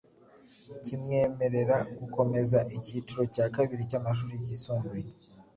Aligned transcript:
kimwemerera 0.83 1.77
gukomeza 1.99 2.59
Ikiciro 2.77 3.23
cya 3.35 3.45
Kabiri 3.55 3.83
cy’Amashuri 3.89 4.35
Yisumbuye, 4.45 5.11